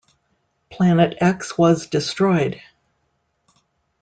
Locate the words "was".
1.59-1.85